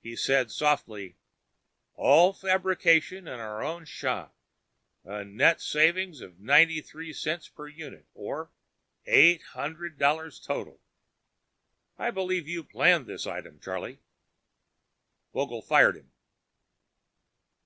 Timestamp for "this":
13.06-13.26